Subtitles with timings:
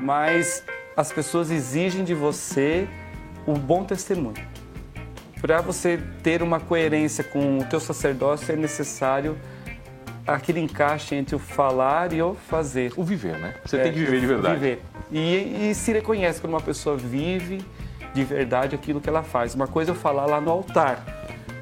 [0.00, 0.64] mas
[0.96, 2.88] as pessoas exigem de você
[3.46, 4.42] o bom testemunho.
[5.40, 9.38] Para você ter uma coerência com o teu sacerdócio é necessário
[10.26, 12.92] aquele encaixe entre o falar e o fazer.
[12.96, 13.54] O viver, né?
[13.64, 14.54] Você É, tem que viver de verdade.
[14.60, 14.82] Viver.
[15.10, 17.64] E, e se reconhece quando uma pessoa vive
[18.12, 19.54] de verdade aquilo que ela faz.
[19.54, 21.04] Uma coisa é eu falar lá no altar.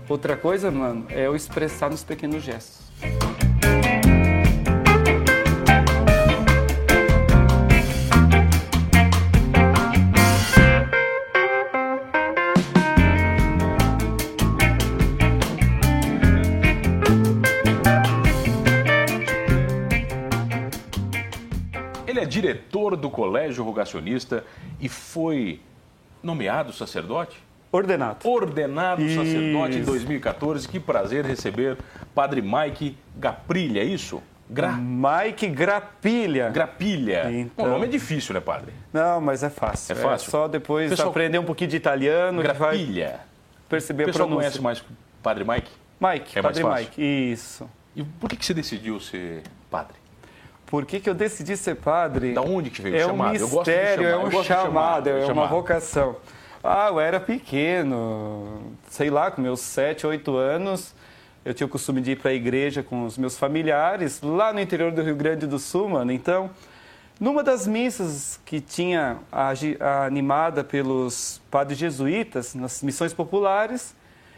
[0.08, 2.87] Outra coisa, mano, é eu expressar nos pequenos gestos.
[22.52, 24.44] Diretor do Colégio Rogacionista
[24.80, 25.60] e foi
[26.22, 27.36] nomeado sacerdote?
[27.70, 28.26] Ordenado.
[28.26, 29.16] Ordenado Isso.
[29.22, 30.66] sacerdote em 2014.
[30.66, 31.76] Que prazer receber
[32.14, 34.22] Padre Mike Gaprilha, é isso?
[34.48, 34.72] Gra...
[34.72, 36.48] Mike Grapilha.
[36.48, 37.30] Grapilha.
[37.30, 37.66] Então.
[37.66, 38.72] O nome é difícil, né, padre?
[38.90, 39.92] Não, mas é fácil.
[39.92, 40.30] É fácil?
[40.30, 43.20] só depois Pessoal- aprender um pouquinho de italiano que vai Grapilha.
[43.68, 44.50] perceber O a pessoal pronúncia.
[44.50, 44.82] conhece mais
[45.22, 45.70] Padre Mike?
[46.00, 46.84] Mike, É mais Padre fácil.
[46.86, 47.02] Mike.
[47.32, 47.68] Isso.
[47.94, 49.96] E por que, que você decidiu ser padre?
[50.68, 52.34] Por que, que eu decidi ser padre?
[52.34, 53.32] Da onde que veio o é chamado?
[53.32, 56.16] um Eu gosto de mistério, chamar, é um chamado, é uma vocação.
[56.62, 60.94] Ah, eu era pequeno, sei lá, com meus 7, 8 anos,
[61.44, 64.60] eu tinha o costume de ir para a igreja com os meus familiares, lá no
[64.60, 66.12] interior do Rio Grande do Sul, mano.
[66.12, 66.50] Então,
[67.18, 73.94] numa das missas que tinha agi- animada pelos padres jesuítas, nas missões populares,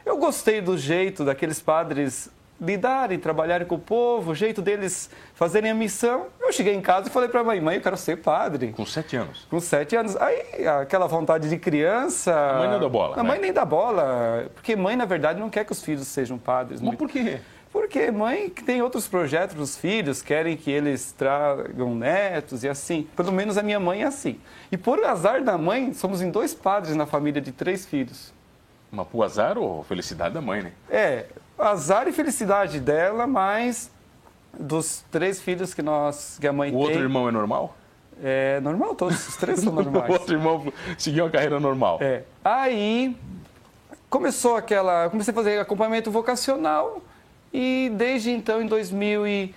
[0.07, 5.71] eu gostei do jeito daqueles padres lidarem, trabalharem com o povo, o jeito deles fazerem
[5.71, 6.27] a missão.
[6.41, 8.73] Eu cheguei em casa e falei para a mãe, mãe, eu quero ser padre.
[8.73, 9.47] Com sete anos.
[9.49, 10.17] Com sete anos.
[10.17, 12.35] Aí, aquela vontade de criança...
[12.35, 13.29] A mãe não dá bola, A né?
[13.29, 14.51] mãe nem dá bola.
[14.55, 16.81] Porque mãe, na verdade, não quer que os filhos sejam padres.
[16.81, 17.41] Mas por quê?
[17.73, 22.69] Porque mãe que tem outros projetos para os filhos, querem que eles tragam netos e
[22.69, 23.07] assim.
[23.15, 24.41] Pelo menos a minha mãe é assim.
[24.73, 28.33] E por azar da mãe, somos em dois padres na família de três filhos.
[28.91, 30.73] Uma pro azar ou felicidade da mãe, né?
[30.91, 31.27] É,
[31.63, 33.91] azar e felicidade dela, mas
[34.59, 37.77] dos três filhos que nós que a mãe O tem, outro irmão é normal?
[38.23, 40.11] é normal, todos os três são O normais.
[40.11, 41.99] outro irmão seguiu uma carreira normal.
[42.01, 42.23] É.
[42.45, 43.17] Aí
[44.09, 47.03] começou aquela, comecei a fazer acompanhamento vocacional
[47.53, 49.55] e desde então em 2000 e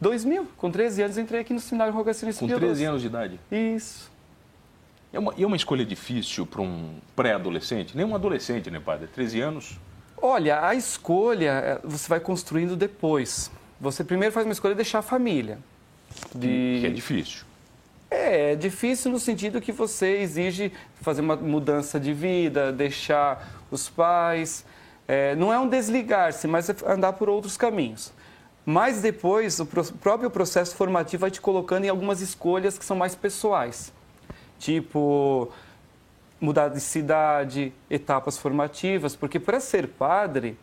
[0.00, 2.88] 2000, com 13 anos entrei aqui no seminário Rogacionista Com de 13 Deus.
[2.90, 3.40] anos de idade.
[3.50, 4.12] Isso.
[5.12, 7.96] É uma, e é uma escolha difícil para um pré-adolescente?
[7.96, 9.06] Nem um adolescente, né, padre?
[9.06, 9.78] 13 anos.
[10.26, 13.50] Olha, a escolha eh, você vai construindo depois.
[13.78, 15.58] Você primeiro faz uma escolha de deixar a família.
[16.34, 16.78] De...
[16.80, 17.44] Que é difícil.
[18.10, 23.90] É, é difícil no sentido que você exige fazer uma mudança de vida, deixar os
[23.90, 24.64] pais.
[25.06, 28.10] É, não é um desligar-se, mas é andar por outros caminhos.
[28.64, 33.14] Mas depois, o próprio processo formativo vai te colocando em algumas escolhas que são mais
[33.14, 33.92] pessoais.
[34.58, 35.52] Tipo,
[36.44, 40.58] mudar de cidade, etapas formativas, porque para ser padre,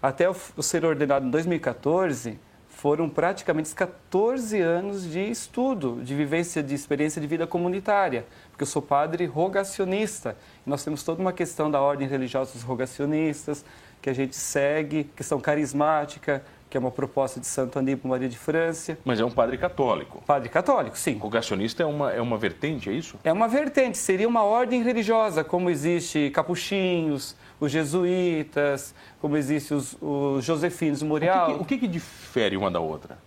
[0.00, 2.38] até eu ser ordenado em 2014,
[2.68, 8.62] foram praticamente os 14 anos de estudo, de vivência, de experiência de vida comunitária, porque
[8.62, 10.36] eu sou padre rogacionista.
[10.66, 13.64] Nós temos toda uma questão da ordem religiosa dos rogacionistas,
[14.00, 16.42] que a gente segue, questão carismática,
[16.72, 18.96] que é uma proposta de Santo Aníbal Maria de França.
[19.04, 20.22] Mas é um padre católico.
[20.26, 21.18] Padre católico, sim.
[21.18, 23.18] Rogacionista é uma, é uma vertente, é isso?
[23.22, 29.98] É uma vertente, seria uma ordem religiosa, como existe capuchinhos, os jesuítas, como existe os,
[30.00, 33.18] os josefinos do O que, que, o que que difere uma da outra?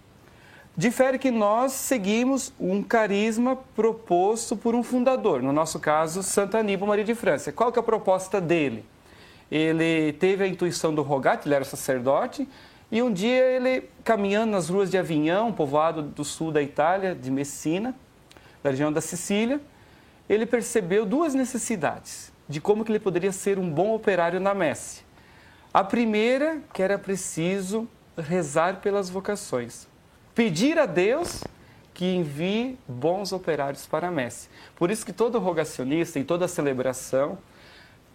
[0.76, 6.88] Difere que nós seguimos um carisma proposto por um fundador, no nosso caso, Santo Aníbal
[6.88, 7.52] Maria de França.
[7.52, 8.84] Qual que é a proposta dele?
[9.52, 12.50] Ele teve a intuição do Rogate, ele era sacerdote,
[12.92, 17.32] e um dia ele, caminhando nas ruas de Avignon, povoado do sul da Itália, de
[17.32, 17.96] Messina,
[18.64, 19.60] da região da Sicília,
[20.30, 25.04] ele percebeu duas necessidades de como que ele poderia ser um bom operário na messe.
[25.74, 27.88] A primeira, que era preciso
[28.18, 29.88] rezar pelas vocações.
[30.34, 31.44] Pedir a Deus
[31.94, 34.50] que envie bons operários para a messe.
[34.76, 37.38] Por isso que todo rogacionista, em toda celebração,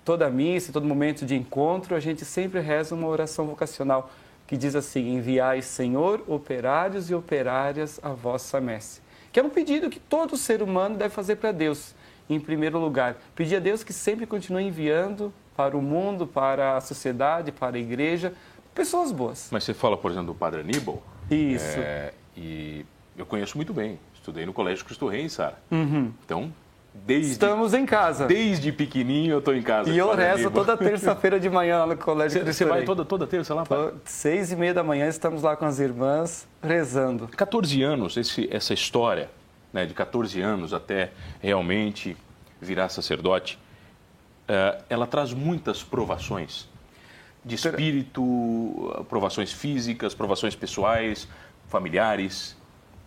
[0.04, 4.10] toda missa, todo momento de encontro, a gente sempre reza uma oração vocacional
[4.50, 9.00] que diz assim: Enviai, Senhor, operários e operárias à vossa messe.
[9.30, 11.94] Que é um pedido que todo ser humano deve fazer para Deus,
[12.28, 13.16] em primeiro lugar.
[13.36, 17.78] Pedir a Deus que sempre continue enviando para o mundo, para a sociedade, para a
[17.78, 18.34] igreja,
[18.74, 19.48] pessoas boas.
[19.52, 21.00] Mas você fala, por exemplo, do padre Aníbal.
[21.30, 21.78] Isso.
[21.78, 22.84] É, e
[23.16, 24.00] eu conheço muito bem.
[24.12, 25.60] Estudei no Colégio Cristo Rei, Sara.
[25.70, 26.12] Uhum.
[26.24, 26.52] Então,
[26.94, 28.26] desde, Estamos em casa.
[28.26, 29.90] desde pequenininho eu estou em casa.
[29.90, 33.26] E eu rezo toda terça-feira de manhã lá no Colégio Você, você vai toda, toda
[33.26, 33.64] terça lá?
[33.64, 37.28] Tô- Seis e meia da manhã estamos lá com as irmãs rezando.
[37.28, 39.30] 14 anos, esse, essa história
[39.72, 42.16] né, de 14 anos até realmente
[42.60, 43.58] virar sacerdote,
[44.48, 46.68] uh, ela traz muitas provações
[47.44, 51.26] de espírito, provações físicas, provações pessoais,
[51.68, 52.56] familiares.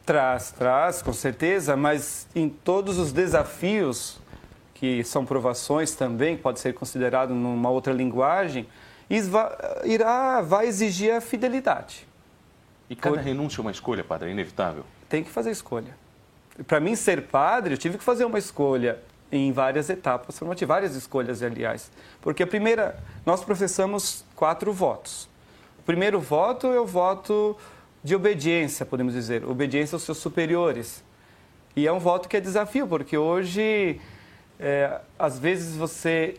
[0.05, 4.19] Traz, traz, com certeza, mas em todos os desafios,
[4.73, 8.67] que são provações também, pode ser considerado numa outra linguagem,
[9.85, 12.05] irá, vai exigir a fidelidade.
[12.89, 13.23] E cada Por...
[13.23, 14.83] renúncia é uma escolha, padre, é inevitável?
[15.07, 15.95] Tem que fazer escolha.
[16.67, 18.99] Para mim ser padre, eu tive que fazer uma escolha
[19.31, 21.89] em várias etapas, formativas, várias escolhas, aliás.
[22.21, 25.27] Porque a primeira, nós professamos quatro votos.
[25.79, 27.57] O primeiro voto é o voto
[28.03, 31.03] de obediência, podemos dizer, obediência aos seus superiores.
[31.75, 33.99] E é um voto que é desafio, porque hoje,
[34.59, 36.35] é, às vezes você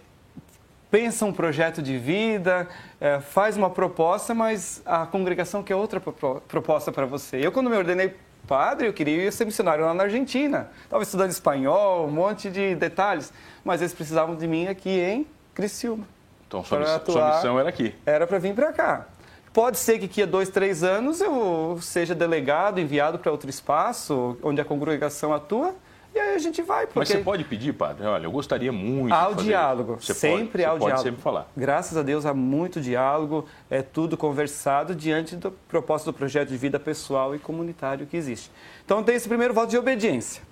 [0.90, 2.68] pensa um projeto de vida,
[3.00, 7.38] é, faz uma proposta, mas a congregação quer outra proposta para você.
[7.44, 8.14] Eu, quando me ordenei
[8.46, 10.70] padre, eu queria ser missionário lá na Argentina.
[10.84, 13.32] Estava estudando espanhol, um monte de detalhes,
[13.64, 16.06] mas eles precisavam de mim aqui em Criciúma.
[16.46, 17.94] Então, sua, sua missão era aqui?
[18.06, 19.06] Era para vir para cá.
[19.54, 24.36] Pode ser que daqui a dois, três anos eu seja delegado, enviado para outro espaço,
[24.42, 25.76] onde a congregação atua,
[26.12, 26.86] e aí a gente vai.
[26.86, 26.98] Porque...
[26.98, 28.04] Mas você pode pedir, padre?
[28.04, 29.12] Olha, eu gostaria muito.
[29.12, 29.96] Há o diálogo.
[30.00, 31.02] Você sempre pode, há o diálogo.
[31.04, 31.48] sempre falar.
[31.56, 36.56] Graças a Deus há muito diálogo, é tudo conversado diante do propósito do projeto de
[36.56, 38.50] vida pessoal e comunitário que existe.
[38.84, 40.42] Então tem esse primeiro voto de obediência.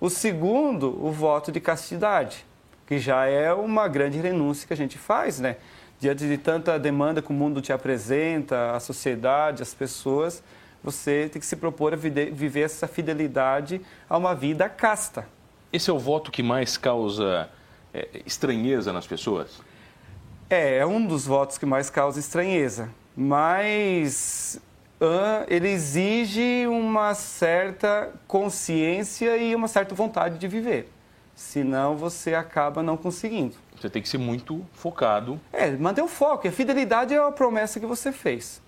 [0.00, 2.46] O segundo, o voto de castidade,
[2.86, 5.56] que já é uma grande renúncia que a gente faz, né?
[5.98, 10.42] Diante de tanta demanda que o mundo te apresenta, a sociedade, as pessoas,
[10.82, 15.26] você tem que se propor a viver essa fidelidade a uma vida casta.
[15.72, 17.48] Esse é o voto que mais causa
[17.92, 19.60] é, estranheza nas pessoas?
[20.48, 24.60] É, é um dos votos que mais causa estranheza, mas
[25.48, 30.88] ele exige uma certa consciência e uma certa vontade de viver.
[31.36, 33.54] Senão você acaba não conseguindo.
[33.78, 35.38] Você tem que ser muito focado.
[35.52, 36.48] É, manter o foco.
[36.48, 38.60] A fidelidade é a promessa que você fez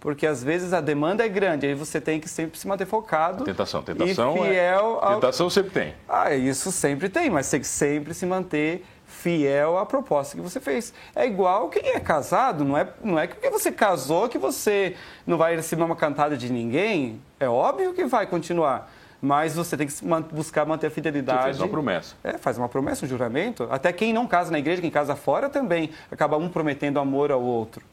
[0.00, 3.42] porque às vezes a demanda é grande, aí você tem que sempre se manter focado.
[3.42, 5.06] A tentação, tentação e fiel é...
[5.06, 5.14] ao...
[5.16, 5.94] Tentação sempre tem.
[6.08, 10.58] Ah, isso sempre tem, mas tem que sempre se manter fiel à proposta que você
[10.58, 10.94] fez.
[11.14, 14.96] É igual quem é casado, não é, não é porque você casou que você
[15.26, 18.90] não vai receber uma cantada de ninguém, é óbvio que vai continuar.
[19.22, 19.94] Mas você tem que
[20.32, 21.42] buscar manter a fidelidade.
[21.42, 22.14] Faz uma promessa.
[22.24, 23.68] É, faz uma promessa, um juramento.
[23.70, 27.42] Até quem não casa na igreja, quem casa fora também, acaba um prometendo amor ao
[27.42, 27.84] outro.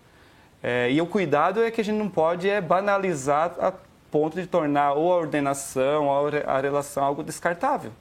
[0.64, 3.74] É, e o cuidado é que a gente não pode é banalizar a
[4.10, 7.92] ponto de tornar ou a ordenação ou a relação algo descartável.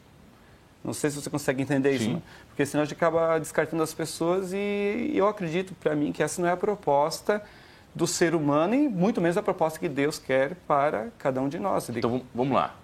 [0.84, 1.96] Não sei se você consegue entender Sim.
[1.96, 2.22] isso, né?
[2.48, 6.40] porque senão a gente acaba descartando as pessoas e eu acredito, para mim, que essa
[6.40, 7.42] não é a proposta
[7.92, 11.58] do ser humano e muito menos a proposta que Deus quer para cada um de
[11.58, 11.88] nós.
[11.88, 12.74] Então vamos lá.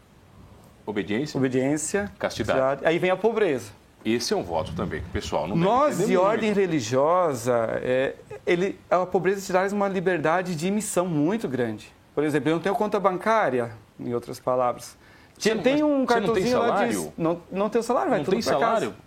[0.85, 1.39] Obediência.
[1.39, 2.13] Obediência.
[2.19, 2.85] Castidade.
[2.85, 3.71] Aí vem a pobreza.
[4.05, 6.21] Esse é um voto também que o pessoal não Nós, de muito.
[6.21, 11.93] ordem religiosa, é, ele, a pobreza te traz uma liberdade de emissão muito grande.
[12.13, 14.97] Por exemplo, eu não tenho conta bancária, em outras palavras.
[15.39, 17.11] Você tem não, um cartãozinho lá de...
[17.17, 18.91] Não, não tem salário, vai não tudo tem salário?
[18.91, 19.03] Casa.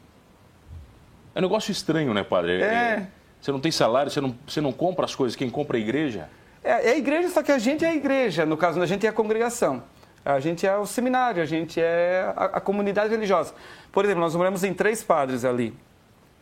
[1.36, 2.62] É um negócio estranho, né, padre?
[2.62, 2.66] É.
[2.66, 3.07] é.
[3.42, 5.83] Você não tem salário, você não, você não compra as coisas, quem compra é a
[5.83, 6.30] igreja?
[6.63, 9.06] É, é a igreja, só que a gente é a igreja, no caso, a gente
[9.06, 9.83] é a congregação.
[10.25, 13.54] A gente é o seminário, a gente é a, a comunidade religiosa.
[13.92, 15.71] Por exemplo, nós moramos em três padres ali,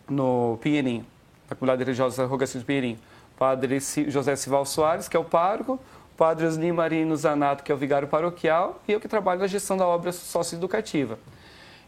[0.09, 1.05] no Pinheirinho,
[1.49, 2.97] na comunidade religiosa Rogacinho de Pinheirinho.
[3.37, 5.79] Padre José Sival Soares, que é o pároco,
[6.15, 9.75] Padre Osni Marino Zanato, que é o vigário paroquial, e eu que trabalho na gestão
[9.75, 11.19] da obra socioeducativa.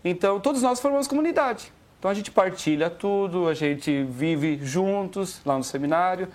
[0.04, 1.72] Então, todos nós formamos comunidade.
[1.98, 6.28] Então, a gente partilha tudo, a gente vive juntos lá no seminário.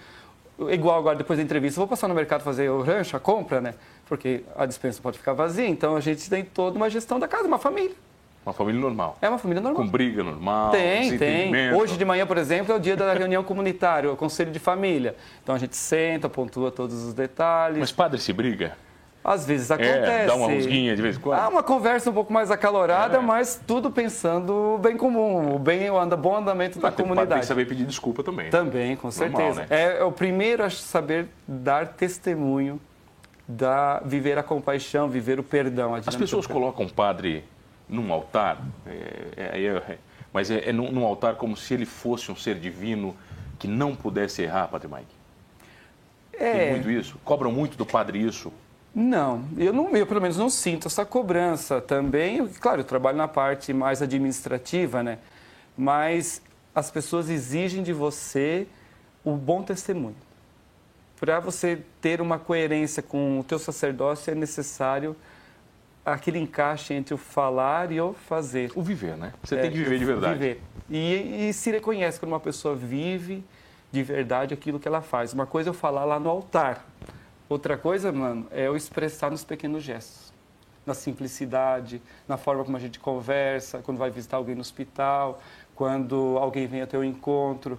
[0.70, 3.74] Igual agora, depois da entrevista, vou passar no mercado fazer o rancho, a compra, né?
[4.10, 7.46] Porque a dispensa pode ficar vazia, então a gente tem toda uma gestão da casa,
[7.46, 7.94] uma família.
[8.44, 9.16] Uma família normal.
[9.22, 9.84] É uma família normal.
[9.84, 10.72] Com briga normal.
[10.72, 11.72] Tem, tem.
[11.72, 15.14] Hoje de manhã, por exemplo, é o dia da reunião comunitária, o conselho de família.
[15.40, 17.78] Então a gente senta, pontua todos os detalhes.
[17.78, 18.76] Mas padre se briga?
[19.22, 20.10] Às vezes acontece.
[20.10, 21.38] É, dá uma rusguinha de vez em quando.
[21.38, 23.20] Há uma conversa um pouco mais acalorada, é.
[23.20, 27.30] mas tudo pensando o bem comum, o bem, o anda, bom andamento da comunidade.
[27.30, 28.50] Tem que saber pedir desculpa também.
[28.50, 29.42] Também, com certeza.
[29.42, 29.66] Normal, né?
[29.70, 32.80] é, é o primeiro a saber dar testemunho
[33.50, 35.94] da viver a compaixão, viver o perdão.
[35.94, 37.44] As pessoas colocam o padre
[37.88, 39.98] num altar, é, é, é,
[40.32, 43.16] mas é, é num, num, altar como se ele fosse um ser divino
[43.58, 45.20] que não pudesse errar, Padre Mike.
[46.32, 46.52] É...
[46.52, 47.18] Tem muito isso?
[47.24, 48.52] Cobram muito do padre isso?
[48.94, 52.46] Não, eu, não, eu pelo menos não sinto essa cobrança também.
[52.60, 55.18] Claro, eu trabalho na parte mais administrativa, né?
[55.76, 56.40] Mas
[56.74, 58.66] as pessoas exigem de você
[59.24, 60.16] o bom testemunho
[61.20, 65.14] para você ter uma coerência com o teu sacerdócio é necessário
[66.02, 68.72] aquele encaixe entre o falar e o fazer.
[68.74, 69.34] O viver, né?
[69.44, 70.38] Você é, tem que viver de verdade.
[70.38, 70.62] Viver.
[70.88, 73.44] E, e se reconhece quando uma pessoa vive
[73.92, 75.34] de verdade aquilo que ela faz.
[75.34, 76.86] Uma coisa é eu falar lá no altar.
[77.50, 80.32] Outra coisa, mano, é eu expressar nos pequenos gestos.
[80.86, 85.42] Na simplicidade, na forma como a gente conversa, quando vai visitar alguém no hospital,
[85.74, 87.78] quando alguém vem até o encontro.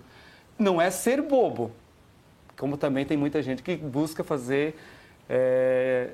[0.60, 1.72] Não é ser bobo,
[2.62, 4.78] como também tem muita gente que busca fazer,
[5.28, 6.12] é,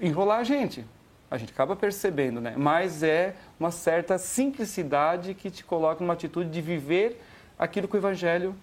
[0.00, 0.86] enrolar a gente.
[1.28, 2.54] A gente acaba percebendo, né?
[2.56, 7.20] Mas é uma certa simplicidade que te coloca numa atitude de viver
[7.58, 8.54] aquilo que o Evangelho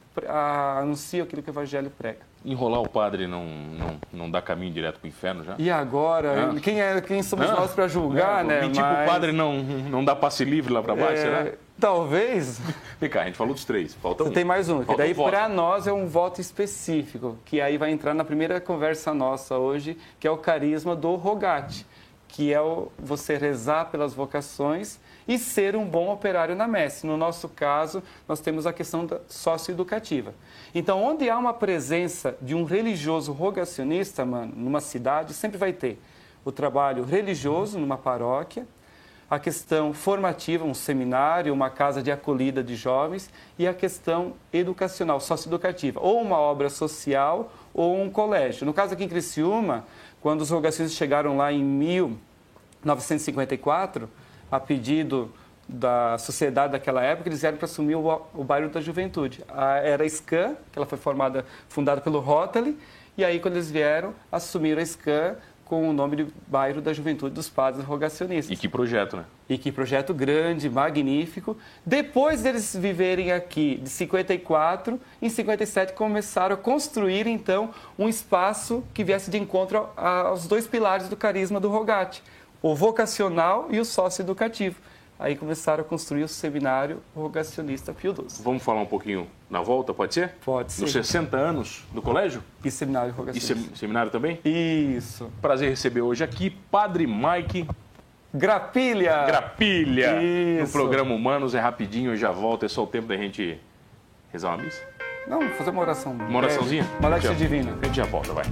[0.79, 2.19] anuncia, aquilo que o Evangelho prega.
[2.45, 5.55] Enrolar o padre não, não, não dá caminho direto para o inferno já?
[5.57, 6.47] E agora?
[6.47, 6.55] Não.
[6.61, 7.57] Quem, é, quem somos não.
[7.57, 8.51] nós para julgar, não.
[8.51, 8.61] né?
[8.61, 9.05] Mentir Mas...
[9.05, 11.17] o padre não, não dá passe livre lá para baixo, é...
[11.17, 11.51] será?
[11.79, 12.59] Talvez.
[12.99, 14.31] Vem cá, a gente falou dos três, falta um.
[14.31, 18.15] Tem mais um, que daí para nós é um voto específico, que aí vai entrar
[18.15, 21.85] na primeira conversa nossa hoje, que é o carisma do rogate,
[22.27, 27.05] que é o, você rezar pelas vocações e ser um bom operário na messe.
[27.05, 30.33] No nosso caso, nós temos a questão da socioeducativa.
[30.73, 35.99] Então, onde há uma presença de um religioso rogacionista, mano, numa cidade, sempre vai ter
[36.43, 38.65] o trabalho religioso numa paróquia,
[39.29, 43.29] a questão formativa, um seminário, uma casa de acolhida de jovens,
[43.59, 48.65] e a questão educacional, socioeducativa, ou uma obra social ou um colégio.
[48.65, 49.83] No caso aqui em Criciúma,
[50.21, 54.09] quando os rogacionistas chegaram lá em 1954,
[54.49, 55.29] a pedido
[55.67, 59.43] da sociedade daquela época, eles vieram para assumir o, o bairro da juventude.
[59.49, 62.77] A, era a SCAN, que ela foi formada, fundada pelo Rotary,
[63.17, 65.35] e aí quando eles vieram, assumiram a SCAN
[65.67, 68.57] com o nome de Bairro da Juventude dos Padres Rogacionistas.
[68.57, 69.25] E que projeto, né?
[69.49, 71.57] E que projeto grande, magnífico.
[71.85, 79.03] Depois deles viverem aqui de 54, em 57 começaram a construir então um espaço que
[79.03, 82.23] viesse de encontro aos dois pilares do carisma do Rogate
[82.61, 84.75] o vocacional e o sócio-educativo.
[85.19, 88.43] Aí começaram a construir o seminário rogacionista Pio XII.
[88.43, 90.35] Vamos falar um pouquinho na volta, pode ser?
[90.45, 90.83] Pode ser.
[90.83, 92.43] Nos 60 anos do colégio?
[92.63, 93.73] E seminário rogacionista.
[93.73, 94.39] E seminário também?
[94.45, 95.31] Isso.
[95.41, 97.67] Prazer receber hoje aqui Padre Mike
[98.31, 99.25] Grapilha.
[99.25, 100.21] Grapilha.
[100.21, 100.65] Isso.
[100.65, 103.59] No programa Humanos é rapidinho, eu já volto, é só o tempo da gente
[104.31, 104.83] rezar uma missa?
[105.27, 106.13] Não, fazer uma oração.
[106.13, 106.83] Uma oraçãozinha?
[106.83, 107.75] É, uma Alexia Divina.
[107.81, 108.45] A gente já volta, vai.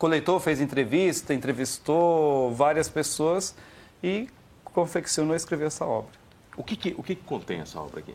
[0.00, 3.54] coletou, fez entrevista, entrevistou várias pessoas
[4.02, 4.30] e
[4.64, 6.12] confeccionou e escreveu essa obra.
[6.56, 8.14] O que, que o que, que, contém essa obra aqui?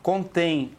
[0.00, 0.70] Contém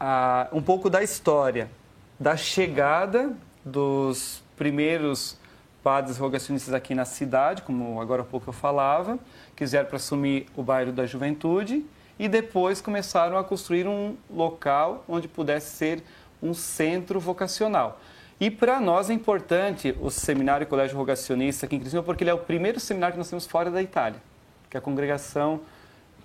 [0.00, 1.70] ah, um pouco da história
[2.18, 5.36] da chegada dos primeiros
[5.82, 9.18] padres rogacionistas aqui na cidade, como agora há pouco eu falava,
[9.54, 11.84] quiseram para assumir o bairro da Juventude
[12.18, 16.02] e depois começaram a construir um local onde pudesse ser
[16.42, 18.00] um centro vocacional.
[18.44, 22.34] E para nós é importante o Seminário Colégio Rogacionista aqui em Criciúma, porque ele é
[22.34, 24.20] o primeiro seminário que nós temos fora da Itália,
[24.68, 25.62] que a congregação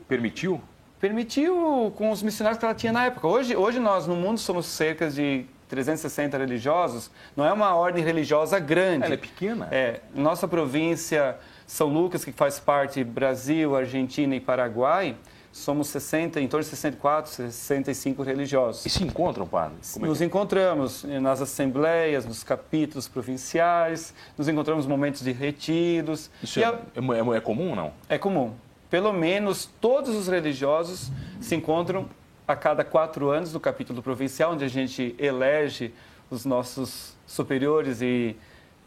[0.06, 0.62] permitiu
[1.00, 3.26] permitiu com os missionários que ela tinha na época.
[3.26, 8.60] Hoje, hoje nós no mundo somos cerca de 360 religiosos, não é uma ordem religiosa
[8.60, 9.06] grande.
[9.06, 9.70] Ela é pequena.
[9.72, 15.16] É, nossa província São Lucas, que faz parte Brasil, Argentina e Paraguai,
[15.52, 18.86] somos 60, em torno de 64, 65 religiosos.
[18.86, 19.78] E se encontram, padre?
[19.96, 20.26] É nos é?
[20.26, 26.30] encontramos nas assembleias, nos capítulos provinciais, nos encontramos momentos de retiros.
[26.42, 27.94] Isso é, é, é comum ou não?
[28.08, 28.54] É comum.
[28.90, 32.08] Pelo menos todos os religiosos se encontram
[32.48, 35.94] a cada quatro anos no capítulo provincial, onde a gente elege
[36.32, 38.36] os nossos superiores e,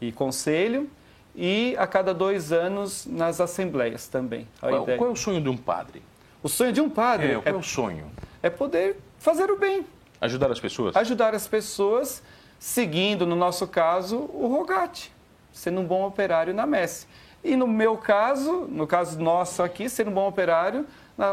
[0.01, 0.89] e conselho,
[1.35, 4.47] e a cada dois anos nas assembleias também.
[4.59, 6.01] Qual, qual, é o sonho de um padre?
[6.43, 8.11] O sonho de um padre é, qual é, é o sonho?
[8.41, 9.85] É poder fazer o bem.
[10.19, 10.93] Ajudar as pessoas?
[10.93, 12.21] Ajudar as pessoas,
[12.59, 15.09] seguindo, no nosso caso, o rogate.
[15.53, 17.07] sendo um bom operário na messe.
[17.41, 20.85] E no meu caso, no caso nosso aqui, sendo um bom operário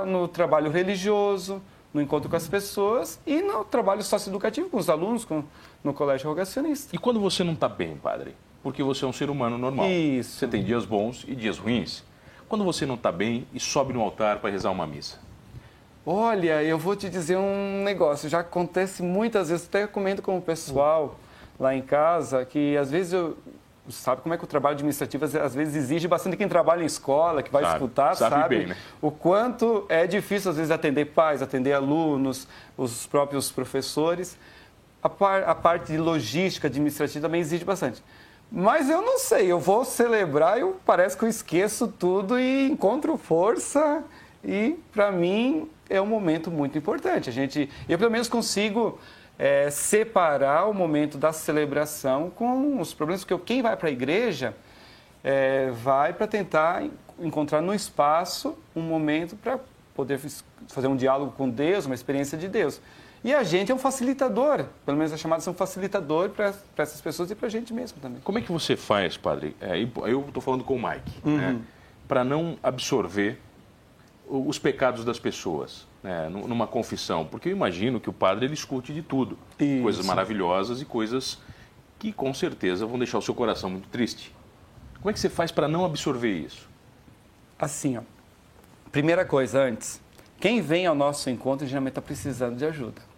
[0.07, 1.61] no trabalho religioso,
[1.93, 5.43] no encontro com as pessoas e no trabalho socioeducativo com os alunos, com,
[5.83, 6.95] no colégio rogacionista.
[6.95, 8.37] E quando você não está bem, padre?
[8.63, 9.89] Porque você é um ser humano normal.
[9.89, 10.39] Isso.
[10.39, 12.05] Você tem dias bons e dias ruins.
[12.51, 15.19] Quando você não está bem e sobe no altar para rezar uma missa?
[16.05, 18.29] Olha, eu vou te dizer um negócio.
[18.29, 21.15] Já acontece muitas vezes, até comento com o pessoal
[21.61, 23.39] lá em casa, que às vezes eu,
[23.89, 27.41] sabe como é que o trabalho administrativo às vezes exige bastante quem trabalha em escola,
[27.41, 28.77] que vai sabe, escutar, sabe, sabe bem, né?
[29.01, 34.37] o quanto é difícil às vezes atender pais, atender alunos, os próprios professores.
[35.01, 38.03] A, par, a parte de logística administrativa também exige bastante.
[38.53, 43.17] Mas eu não sei, eu vou celebrar, eu parece que eu esqueço tudo e encontro
[43.17, 44.03] força
[44.45, 47.29] e para mim é um momento muito importante.
[47.29, 48.99] A gente, eu pelo menos consigo
[49.39, 54.55] é, separar o momento da celebração com os problemas, porque quem vai para a igreja
[55.23, 56.85] é, vai para tentar
[57.21, 59.61] encontrar no espaço um momento para
[59.95, 60.19] poder
[60.69, 62.81] fazer um diálogo com Deus, uma experiência de Deus.
[63.23, 66.55] E a gente é um facilitador, pelo menos é chamado de ser um facilitador para
[66.79, 68.21] essas pessoas e para a gente mesmo também.
[68.23, 69.55] Como é que você faz, padre?
[69.61, 71.31] É, eu estou falando com o Mike, né?
[71.31, 71.37] uhum.
[71.37, 71.61] né?
[72.09, 73.39] para não absorver
[74.27, 77.27] os pecados das pessoas né, numa confissão?
[77.27, 79.83] Porque eu imagino que o padre ele escute de tudo, Isso.
[79.83, 81.39] coisas maravilhosas e coisas
[81.99, 84.35] que com certeza vão deixar o seu coração muito triste.
[84.97, 86.69] Como é que você faz para não absorver isso?
[87.59, 88.03] Assim, ó.
[88.91, 90.01] Primeira coisa antes,
[90.41, 93.10] quem vem ao nosso encontro geralmente está precisando de ajuda.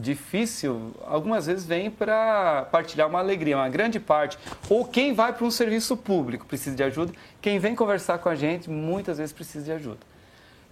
[0.00, 4.38] Difícil, algumas vezes vem para partilhar uma alegria, uma grande parte.
[4.70, 7.12] Ou quem vai para um serviço público precisa de ajuda.
[7.42, 9.98] Quem vem conversar com a gente muitas vezes precisa de ajuda.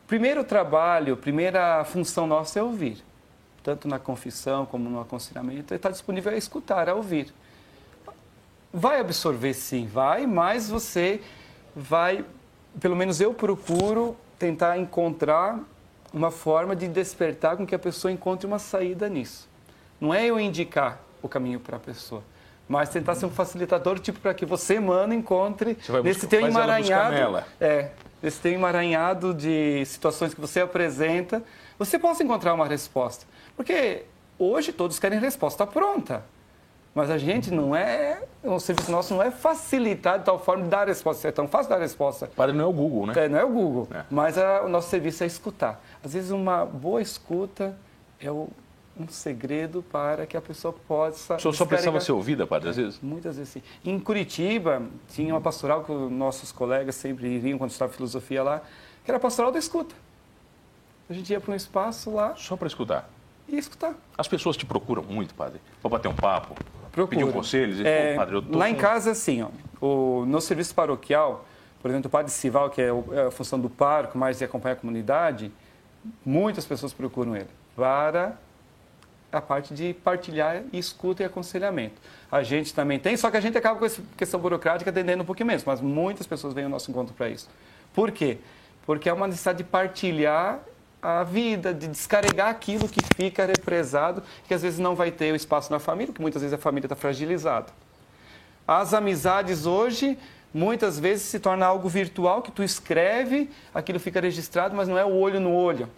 [0.07, 3.03] Primeiro trabalho, primeira função nossa é ouvir.
[3.65, 7.35] Tanto na confissão como no aconselhamento, está disponível a escutar, a ouvir.
[8.73, 11.21] Vai absorver sim, vai, mas você
[11.75, 12.25] vai,
[12.79, 15.59] pelo menos eu procuro tentar encontrar
[16.13, 19.49] uma forma de despertar com que a pessoa encontre uma saída nisso.
[20.01, 22.23] Não é eu indicar o caminho para a pessoa,
[22.69, 27.45] mas tentar ser um facilitador, tipo, para que você, mano, encontre nesse teu emaranhado.
[27.61, 27.91] É,
[28.23, 31.43] esse tem emaranhado de situações que você apresenta,
[31.79, 33.27] você possa encontrar uma resposta.
[33.57, 34.05] Porque
[34.39, 36.25] hoje todos querem resposta pronta.
[36.97, 40.71] Mas a gente não é, o serviço nosso não é facilitado de tal forma de
[40.71, 41.29] dar a resposta.
[41.29, 42.27] É tão fácil dar a resposta.
[42.35, 43.13] Padre não é o Google, né?
[43.15, 43.87] É, não é o Google.
[43.93, 44.05] É.
[44.11, 45.79] Mas a, o nosso serviço é escutar.
[46.03, 47.77] Às vezes uma boa escuta
[48.19, 48.49] é o,
[48.99, 51.37] um segredo para que a pessoa possa.
[51.37, 52.99] O senhor só precisava ser ouvida, padre, às vezes?
[53.03, 53.63] Muitas vezes sim.
[53.85, 54.81] Em Curitiba,
[55.11, 58.63] tinha uma pastoral que nossos colegas sempre iriam quando estava filosofia lá,
[59.05, 59.95] que era a pastoral da escuta.
[61.11, 62.35] A gente ia para um espaço lá.
[62.37, 63.11] Só para escutar?
[63.47, 63.95] E escutar.
[64.17, 66.55] As pessoas te procuram muito, padre, para bater um papo,
[66.97, 67.19] Procura.
[67.19, 67.87] pedir um conselho?
[67.87, 69.51] É, padre, lá em casa, assim, ó,
[69.85, 71.45] o, no serviço paroquial,
[71.83, 74.73] por exemplo, o padre Cival, que é, é a função do parco, mais de acompanhar
[74.73, 75.53] a comunidade,
[76.25, 78.39] muitas pessoas procuram ele para
[79.31, 82.01] a parte de partilhar escuta e aconselhamento.
[82.33, 85.27] A gente também tem, só que a gente acaba com essa questão burocrática atendendo um
[85.27, 87.47] pouquinho menos, mas muitas pessoas vêm ao nosso encontro para isso.
[87.93, 88.39] Por quê?
[88.87, 90.61] Porque é uma necessidade de partilhar
[91.07, 95.37] a vida, de descarregar aquilo que fica represado, que às vezes não vai ter o
[95.37, 97.69] espaço na família, porque muitas vezes a família está fragilizada.
[98.67, 100.19] As amizades hoje,
[100.53, 105.05] muitas vezes se torna algo virtual, que tu escreve, aquilo fica registrado, mas não é
[105.05, 105.89] o olho no olho.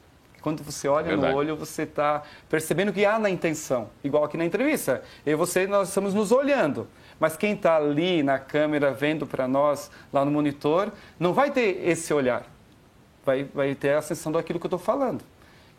[0.42, 1.32] Quando você olha Verdade.
[1.32, 3.88] no olho, você está percebendo que há na intenção.
[4.04, 5.02] Igual aqui na entrevista.
[5.24, 6.86] Eu e você, nós estamos nos olhando.
[7.18, 11.88] Mas quem está ali na câmera vendo para nós, lá no monitor, não vai ter
[11.88, 12.57] esse olhar.
[13.24, 15.22] Vai, vai ter a sensação daquilo que eu estou falando.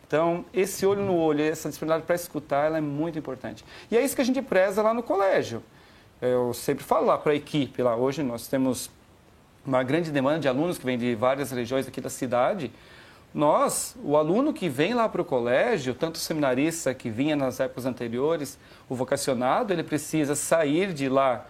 [0.06, 3.64] Então, esse olho no olho, essa disponibilidade para escutar, ela é muito importante.
[3.90, 5.62] E é isso que a gente preza lá no colégio.
[6.20, 8.90] Eu sempre falo lá para a equipe, lá hoje nós temos
[9.64, 12.72] uma grande demanda de alunos que vêm de várias regiões aqui da cidade,
[13.32, 17.60] nós, o aluno que vem lá para o colégio, tanto o seminarista que vinha nas
[17.60, 21.46] épocas anteriores, o vocacionado, ele precisa sair de lá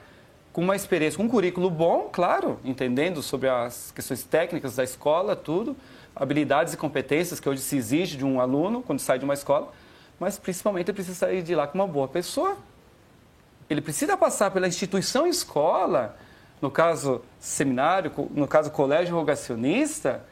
[0.52, 5.36] com uma experiência, com um currículo bom, claro, entendendo sobre as questões técnicas da escola,
[5.36, 5.76] tudo,
[6.14, 9.72] habilidades e competências que hoje se exige de um aluno quando sai de uma escola,
[10.18, 12.56] mas principalmente ele precisa sair de lá com uma boa pessoa.
[13.68, 16.16] Ele precisa passar pela instituição escola,
[16.60, 20.24] no caso seminário, no caso colégio rogacionista,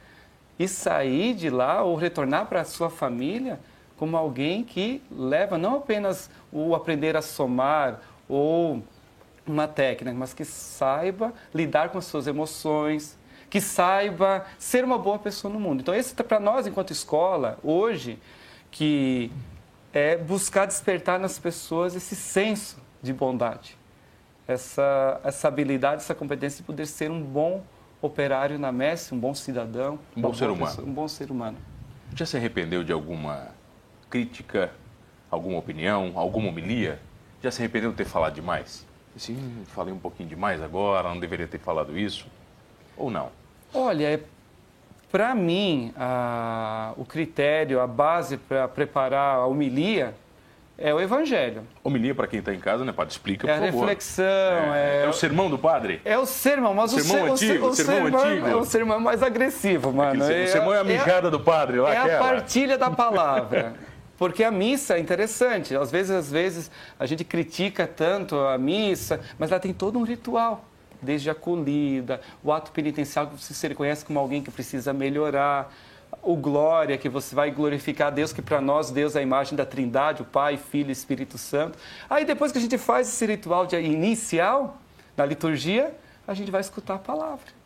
[0.58, 3.60] e sair de lá ou retornar para a sua família
[3.96, 8.82] como alguém que leva não apenas o aprender a somar ou
[9.50, 13.18] uma técnica, mas que saiba lidar com as suas emoções,
[13.50, 15.80] que saiba ser uma boa pessoa no mundo.
[15.80, 18.18] Então, esse para nós, enquanto escola, hoje,
[18.70, 19.32] que
[19.92, 23.76] é buscar despertar nas pessoas esse senso de bondade.
[24.48, 27.62] essa, essa habilidade, essa competência de poder ser um bom
[28.00, 29.98] operário na messe, um bom cidadão.
[30.16, 30.82] Um bom ser humano.
[30.82, 31.58] um bom ser humano.
[32.14, 33.48] Já se arrependeu de alguma
[34.08, 34.72] crítica,
[35.30, 36.98] alguma opinião, alguma homilia?
[37.42, 38.86] Já se arrependeu de ter falado demais?
[39.18, 42.26] Sim, falei um pouquinho demais agora, não deveria ter falado isso?
[42.96, 43.30] Ou não?
[43.74, 44.20] Olha, é,
[45.10, 50.14] para mim, a, o critério, a base para preparar a homilia
[50.80, 51.62] é o Evangelho.
[51.82, 53.12] Homilia, para quem está em casa, né, padre?
[53.12, 53.66] Explica, é por favor.
[53.66, 54.74] É a reflexão.
[54.74, 56.00] É, é, o sermão do padre?
[56.04, 58.46] É o sermão, mas sermão o, antigo, o, o sermão sermão antigo.
[58.46, 60.22] É o sermão mais agressivo, mano.
[60.22, 62.16] É, o sermão é a mijada do padre lá, É aquela.
[62.16, 63.74] a partilha da palavra.
[64.18, 65.74] Porque a missa é interessante.
[65.76, 70.02] Às vezes, às vezes, a gente critica tanto a missa, mas ela tem todo um
[70.02, 70.64] ritual.
[71.00, 75.72] Desde a acolhida, o ato penitencial que você reconhece como alguém que precisa melhorar,
[76.22, 79.56] o glória, que você vai glorificar a Deus, que para nós Deus é a imagem
[79.56, 81.78] da Trindade, o Pai, Filho e Espírito Santo.
[82.10, 84.78] Aí depois que a gente faz esse ritual de inicial
[85.16, 85.94] na liturgia,
[86.26, 87.57] a gente vai escutar a palavra.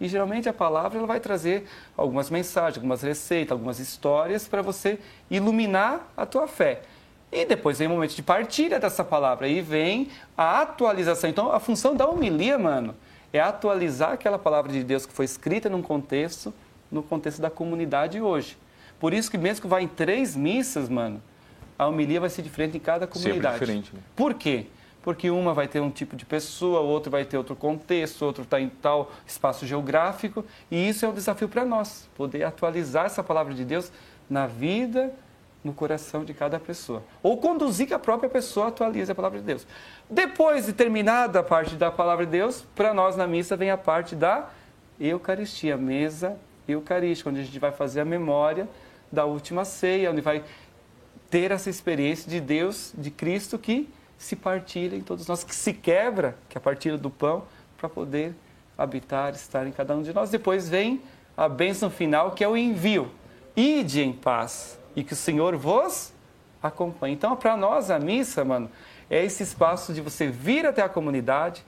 [0.00, 4.98] E geralmente a palavra ela vai trazer algumas mensagens, algumas receitas, algumas histórias para você
[5.30, 6.82] iluminar a tua fé.
[7.30, 9.46] E depois vem o momento de partilha dessa palavra.
[9.46, 11.28] Aí vem a atualização.
[11.28, 12.94] Então, a função da homilia, mano,
[13.32, 16.54] é atualizar aquela palavra de Deus que foi escrita num contexto,
[16.90, 18.56] no contexto da comunidade hoje.
[18.98, 21.22] Por isso que mesmo que vá em três missas, mano,
[21.78, 23.58] a homilia vai ser diferente em cada comunidade.
[23.58, 23.94] Sempre diferente.
[23.94, 24.00] Né?
[24.16, 24.66] Por quê?
[25.08, 28.60] Porque uma vai ter um tipo de pessoa, outra vai ter outro contexto, outro está
[28.60, 30.44] em tal espaço geográfico.
[30.70, 33.90] E isso é um desafio para nós, poder atualizar essa palavra de Deus
[34.28, 35.10] na vida,
[35.64, 37.02] no coração de cada pessoa.
[37.22, 39.66] Ou conduzir que a própria pessoa atualize a palavra de Deus.
[40.10, 43.78] Depois de terminada a parte da palavra de Deus, para nós na missa vem a
[43.78, 44.50] parte da
[45.00, 46.36] Eucaristia, mesa
[46.68, 48.68] eucarística, onde a gente vai fazer a memória
[49.10, 50.44] da última ceia, onde vai
[51.30, 55.72] ter essa experiência de Deus, de Cristo que se partilha em todos nós, que se
[55.72, 57.44] quebra, que é a partilha do pão,
[57.76, 58.34] para poder
[58.76, 60.28] habitar, estar em cada um de nós.
[60.28, 61.00] Depois vem
[61.36, 63.10] a bênção final, que é o envio.
[63.56, 66.12] Ide em paz e que o Senhor vos
[66.60, 67.14] acompanhe.
[67.14, 68.68] Então, para nós, a missa, mano,
[69.08, 71.64] é esse espaço de você vir até a comunidade,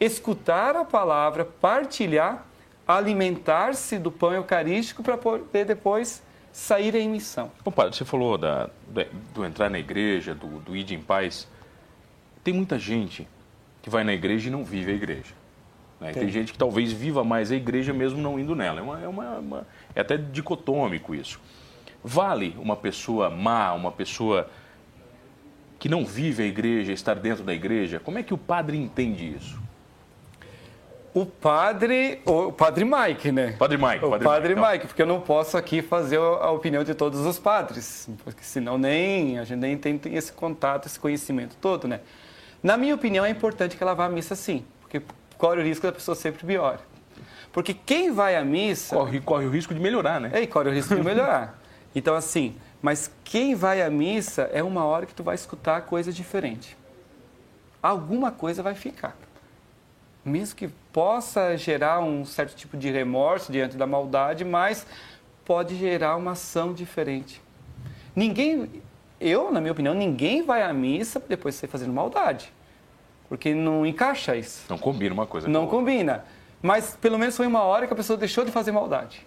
[0.00, 2.46] escutar a palavra, partilhar,
[2.86, 7.52] alimentar-se do pão eucarístico para poder depois sair em missão.
[7.62, 11.46] Bom, padre, você falou da, do, do entrar na igreja, do, do ir em paz.
[12.42, 13.28] Tem muita gente
[13.82, 15.34] que vai na igreja e não vive a igreja.
[16.00, 16.12] Né?
[16.12, 16.28] Tem.
[16.28, 18.80] Gente que talvez viva mais a igreja mesmo não indo nela.
[18.80, 21.40] É, uma, é, uma, uma, é até dicotômico isso.
[22.02, 24.48] Vale uma pessoa má, uma pessoa
[25.78, 28.00] que não vive a igreja, estar dentro da igreja?
[28.00, 29.60] Como é que o padre entende isso?
[31.12, 33.56] O padre, o padre Mike, né?
[33.58, 34.04] Padre Mike.
[34.04, 37.20] O padre, padre Mike, Mike, porque eu não posso aqui fazer a opinião de todos
[37.26, 41.88] os padres, porque senão nem a gente nem tem, tem esse contato, esse conhecimento todo,
[41.88, 42.00] né?
[42.62, 45.02] Na minha opinião, é importante que ela vá à missa sim, porque
[45.38, 46.78] corre o risco da pessoa sempre pior.
[47.52, 48.94] Porque quem vai à missa.
[48.94, 50.30] Corre, corre o risco de melhorar, né?
[50.32, 51.58] É, corre o risco de melhorar.
[51.92, 56.12] Então, assim, mas quem vai à missa é uma hora que tu vai escutar coisa
[56.12, 56.76] diferente.
[57.82, 59.16] Alguma coisa vai ficar.
[60.24, 64.86] Mesmo que possa gerar um certo tipo de remorso diante da maldade, mas
[65.44, 67.42] pode gerar uma ação diferente.
[68.14, 68.70] Ninguém,
[69.20, 72.52] eu, na minha opinião, ninguém vai à missa depois de você fazendo maldade.
[73.28, 74.64] Porque não encaixa isso.
[74.68, 76.24] Não combina uma coisa Não com combina.
[76.62, 79.26] Mas pelo menos foi uma hora que a pessoa deixou de fazer maldade.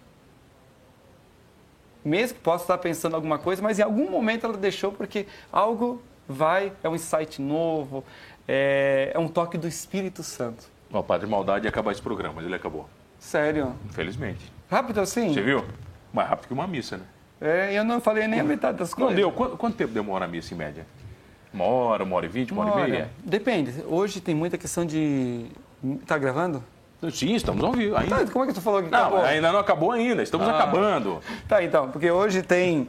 [2.04, 6.02] Mesmo que possa estar pensando alguma coisa, mas em algum momento ela deixou porque algo
[6.28, 8.04] vai, é um insight novo,
[8.48, 10.66] é, é um toque do Espírito Santo.
[10.92, 12.88] O Padre Maldade ia acabar esse programa, mas ele acabou.
[13.18, 13.74] Sério?
[13.86, 14.52] Infelizmente.
[14.70, 15.34] Rápido assim?
[15.34, 15.66] Você viu?
[16.12, 17.06] Mais rápido que uma missa, né?
[17.44, 19.12] É, eu não falei nem a metade das coisas.
[19.12, 19.30] Não deu.
[19.32, 20.86] Quanto, quanto tempo demora a missa em média?
[21.54, 23.10] Uma hora, uma hora e vinte, uma, uma hora e meia?
[23.20, 23.84] Depende.
[23.86, 25.48] Hoje tem muita questão de.
[26.08, 26.64] Tá gravando?
[27.12, 27.98] Sim, estamos ao vivo.
[27.98, 28.26] Ainda.
[28.26, 29.22] Tá, como é que tu falou que não, acabou?
[29.22, 30.56] ainda não acabou ainda, estamos ah.
[30.56, 31.20] acabando.
[31.46, 32.88] Tá, então, porque hoje tem.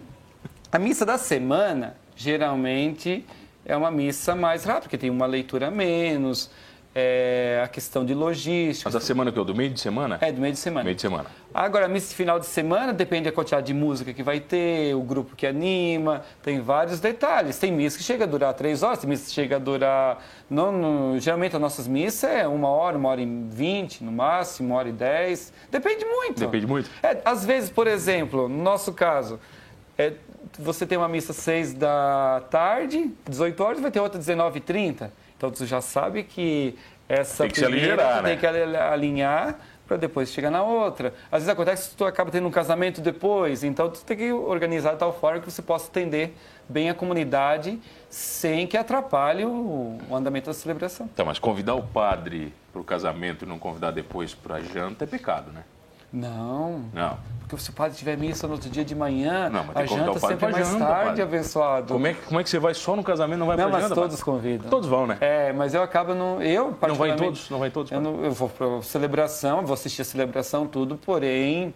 [0.70, 3.26] A missa da semana, geralmente,
[3.66, 6.48] é uma missa mais rápida, porque tem uma leitura menos
[6.94, 8.88] é, a questão de logística.
[8.88, 10.18] Mas a semana que é do meio de semana?
[10.20, 10.84] É, do meio de semana.
[10.84, 11.26] Meio de semana.
[11.52, 14.94] Agora, a missa de final de semana depende da quantidade de música que vai ter,
[14.94, 17.58] o grupo que anima, tem vários detalhes.
[17.58, 20.24] Tem missa que chega a durar três horas, tem missa que chega a durar.
[20.48, 24.68] Não, não, geralmente as nossas missas é uma hora, uma hora e vinte, no máximo,
[24.68, 25.52] uma hora e dez.
[25.70, 26.40] Depende muito.
[26.40, 26.88] Depende muito.
[27.02, 29.40] É, às vezes, por exemplo, no nosso caso,
[29.98, 30.12] é,
[30.58, 35.23] você tem uma missa seis da tarde, 18 horas, vai ter outra 19 h 30
[35.36, 36.76] então você já sabe que
[37.08, 38.36] essa tem que se alinhar, tem né?
[38.36, 41.12] que alinhar para depois chegar na outra.
[41.30, 44.92] Às vezes acontece que tu acaba tendo um casamento depois, então tu tem que organizar
[44.92, 46.34] de tal forma que você possa atender
[46.68, 51.08] bem a comunidade sem que atrapalhe o, o andamento da celebração.
[51.08, 55.04] Tá, mas convidar o padre para o casamento e não convidar depois para a janta
[55.04, 55.64] é pecado, né?
[56.14, 56.82] Não.
[56.92, 57.16] Não.
[57.40, 60.18] Porque se o padre tiver missa no outro dia de manhã, Não, mas a janta
[60.18, 61.22] sempre é pra mais janta, tarde, padre.
[61.22, 61.92] abençoado.
[61.92, 63.82] Como é, que, como é que você vai só no casamento não vai Não, mas
[63.82, 63.94] janta?
[63.94, 64.24] todos padre?
[64.24, 64.70] convidam.
[64.70, 65.18] Todos vão, né?
[65.20, 66.40] É, mas eu acabo não.
[66.40, 67.50] Eu, Não vai em todos?
[67.50, 67.92] Não vai em todos?
[67.92, 71.74] Eu, não, eu vou para celebração, vou assistir a celebração, tudo, porém,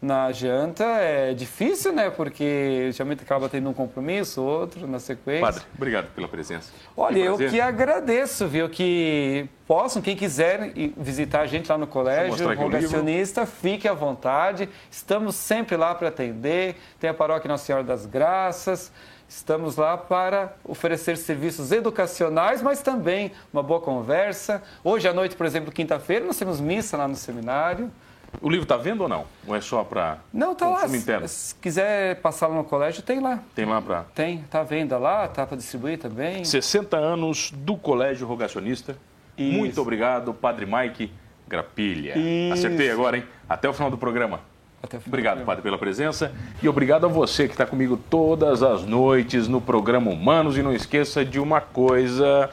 [0.00, 2.08] na janta é difícil, né?
[2.08, 5.46] Porque geralmente acaba tendo um compromisso, outro na sequência.
[5.46, 6.72] Padre, obrigado pela presença.
[6.96, 8.68] Olha, eu que agradeço, viu?
[8.70, 14.68] Que possam, quem quiser visitar a gente lá no colégio, o rogacionista, fique à vontade.
[14.90, 16.76] Estamos sempre lá para atender.
[16.98, 18.90] Tem a paróquia Nossa Senhora das Graças.
[19.28, 24.62] Estamos lá para oferecer serviços educacionais, mas também uma boa conversa.
[24.82, 27.92] Hoje à noite, por exemplo, quinta-feira, nós temos missa lá no seminário.
[28.40, 29.24] O livro está vendo ou não?
[29.46, 30.86] Ou é só para Não, tá lá.
[30.86, 31.26] interno?
[31.26, 33.40] Se quiser passar lá no colégio, tem lá.
[33.54, 34.02] Tem lá para...
[34.14, 36.44] Tem, tá à venda lá, tá para distribuir também.
[36.44, 38.96] 60 anos do Colégio Rogacionista.
[39.36, 39.58] Isso.
[39.58, 41.12] Muito obrigado, Padre Mike
[41.48, 42.14] Grapilha.
[42.16, 42.54] Isso.
[42.54, 43.24] Acertei agora, hein?
[43.48, 44.40] Até o final do programa.
[44.82, 45.46] Até o final do Obrigado, programa.
[45.46, 46.32] Padre, pela presença.
[46.62, 50.56] E obrigado a você que está comigo todas as noites no programa Humanos.
[50.56, 52.48] E não esqueça de uma coisa: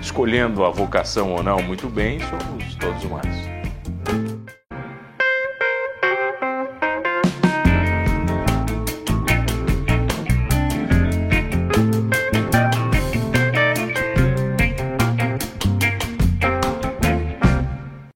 [0.00, 3.51] escolhendo a vocação ou não muito bem, somos todos humanos.